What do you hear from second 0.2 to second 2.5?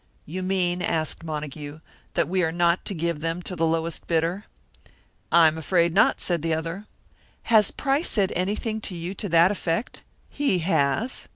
"You mean," asked Montague, "that we